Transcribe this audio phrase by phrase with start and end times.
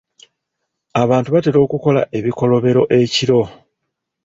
[1.01, 3.41] Abantu batera okukola ebikolobero ekiro.